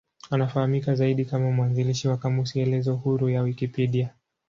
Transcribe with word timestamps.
Anafahamika 0.31 0.95
zaidi 0.95 1.25
kama 1.25 1.51
mwanzilishi 1.51 2.07
wa 2.07 2.17
kamusi 2.17 2.59
elezo 2.59 2.95
huru 2.95 3.29
ya 3.29 3.41
Wikipedia. 3.41 4.09